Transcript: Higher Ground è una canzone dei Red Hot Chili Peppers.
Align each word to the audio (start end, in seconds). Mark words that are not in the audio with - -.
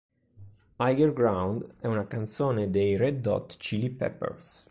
Higher 0.79 1.11
Ground 1.13 1.75
è 1.79 1.85
una 1.85 2.07
canzone 2.07 2.71
dei 2.71 2.97
Red 2.97 3.23
Hot 3.27 3.57
Chili 3.57 3.91
Peppers. 3.91 4.59